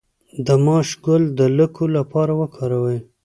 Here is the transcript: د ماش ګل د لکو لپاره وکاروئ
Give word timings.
د 0.45 0.47
ماش 0.65 0.89
ګل 1.05 1.23
د 1.39 1.41
لکو 1.57 1.83
لپاره 1.97 2.31
وکاروئ 2.41 2.99